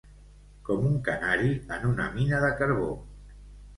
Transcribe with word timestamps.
Com 0.69 0.87
un 0.93 0.95
canari 1.09 1.53
en 1.77 1.87
una 1.93 2.09
mina 2.19 2.41
de 2.49 2.53
carbó. 2.63 2.91